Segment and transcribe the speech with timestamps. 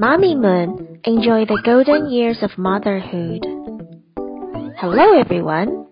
[0.00, 3.44] Mommy Moon enjoy the golden years of motherhood.
[4.80, 5.84] Hello everyone.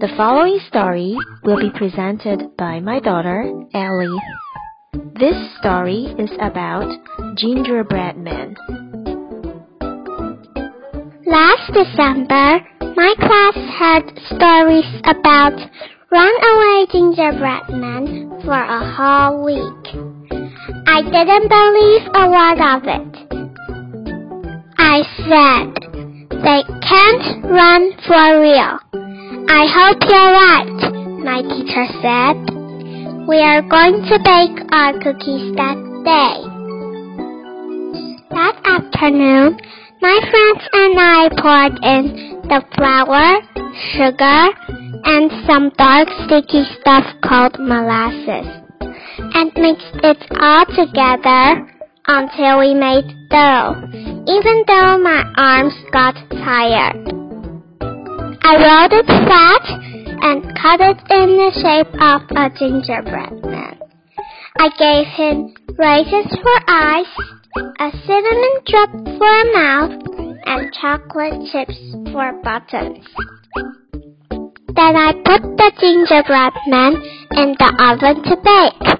[0.00, 4.20] The following story will be presented by my daughter, Ellie.
[5.18, 6.92] This story is about
[7.38, 8.54] Gingerbread Man.
[11.24, 12.60] Last December,
[12.94, 15.56] my class had stories about
[16.12, 19.96] runaway gingerbread men for a whole week.
[20.86, 23.23] I didn't believe a word of it.
[24.94, 25.74] I said,
[26.30, 28.78] they can't run for real.
[29.50, 30.78] I hope you're right,
[31.18, 32.38] my teacher said.
[33.26, 36.36] We are going to bake our cookies that day.
[38.38, 39.58] That afternoon,
[40.00, 43.42] my friends and I poured in the flour,
[43.98, 44.54] sugar,
[45.10, 48.46] and some dark sticky stuff called molasses,
[49.18, 51.68] and mixed it all together
[52.06, 57.12] until we made dough, even though my arms got tired.
[58.42, 59.64] I rolled it flat
[60.22, 63.78] and cut it in the shape of a gingerbread man.
[64.58, 67.06] I gave him raisins for eyes
[67.56, 69.92] a cinnamon drop for a mouth,
[70.46, 71.78] and chocolate chips
[72.10, 73.06] for buttons.
[74.74, 76.94] Then I put the gingerbread man
[77.36, 78.98] in the oven to bake.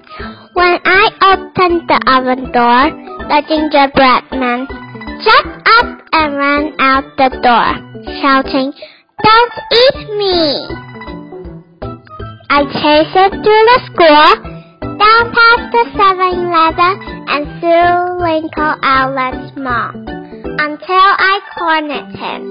[0.53, 2.91] When I opened the oven door,
[3.27, 4.84] the gingerbread man
[5.23, 7.69] jumped up and ran out the door,
[8.21, 8.73] shouting,
[9.23, 10.85] Don't eat me!
[12.49, 14.55] I chased it through the school
[14.97, 16.93] down past the 7-Eleven
[17.27, 19.91] and through Linkou Outlet Mall
[20.59, 22.41] until I cornered him.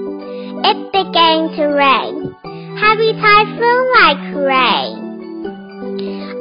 [0.63, 2.35] It began to rain.
[2.77, 5.05] Heavy typhoon like rain.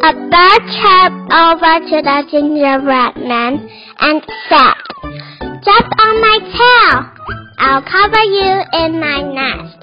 [0.02, 3.68] A bird chirped over to the gingerbread man
[4.00, 7.14] and said, Jump on my tail.
[7.56, 8.52] I'll cover you
[8.84, 9.80] in my nest.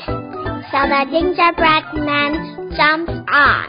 [0.70, 3.66] So the gingerbread man jumped on.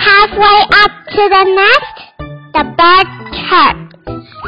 [0.00, 1.96] Halfway up to the nest,
[2.56, 3.92] the bird chirped.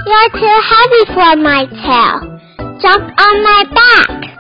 [0.09, 2.33] You're too heavy for my tail.
[2.81, 4.33] Jump on my back.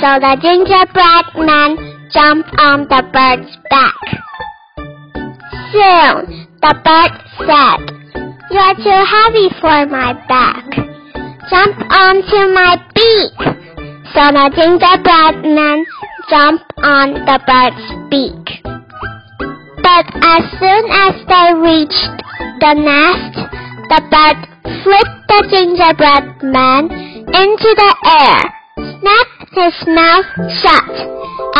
[0.00, 1.78] So the gingerbread man
[2.10, 3.94] jumped on the bird's back.
[5.70, 7.12] Soon, the bird
[7.46, 7.80] said,
[8.50, 10.77] You're too heavy for my back.
[11.50, 13.32] Jump onto my beak.
[14.12, 15.86] So the gingerbread man
[16.28, 18.60] jumped on the bird's beak.
[19.80, 22.16] But as soon as they reached
[22.60, 23.34] the nest,
[23.88, 24.38] the bird
[24.84, 28.40] flipped the gingerbread man into the air,
[29.00, 30.28] snapped his mouth
[30.60, 30.90] shut,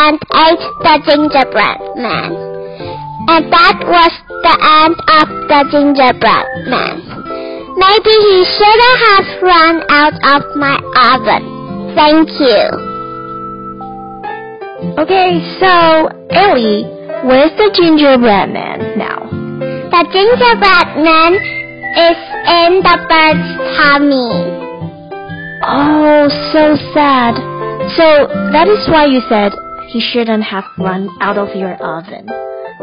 [0.05, 2.31] and ate the gingerbread man.
[3.27, 4.13] And that was
[4.45, 4.55] the
[4.85, 7.08] end of the gingerbread man.
[7.79, 10.75] Maybe he shouldn't have run out of my
[11.15, 11.95] oven.
[11.95, 12.89] Thank you.
[14.99, 16.83] Okay, so Ellie,
[17.23, 19.27] where's the gingerbread man now?
[19.91, 22.19] The gingerbread man is
[22.51, 24.31] in the bird's tummy.
[25.63, 27.35] Oh, so sad.
[27.95, 29.51] So that is why you said
[29.87, 32.25] he shouldn't have run out of your oven.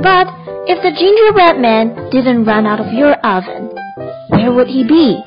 [0.02, 0.26] But
[0.68, 3.72] if the gingerbread man didn't run out of your oven,
[4.28, 5.22] where would he be?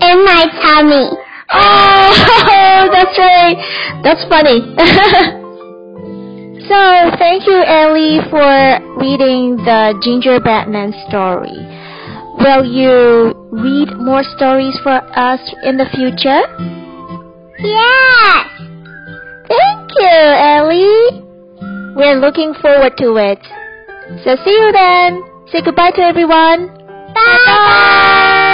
[0.00, 1.10] In my tummy.
[1.50, 3.56] Oh, that's right.
[4.02, 4.60] That's funny.
[6.68, 11.56] so, thank you, Ellie, for reading the Gingerbread Man story.
[12.38, 16.42] Will you read more stories for us in the future?
[17.58, 18.46] Yes.
[19.48, 21.22] Thank you, Ellie.
[21.96, 23.38] We're looking forward to it.
[24.24, 25.22] So, see you then.
[25.50, 26.85] Say goodbye to everyone.
[27.16, 28.45] 拜拜。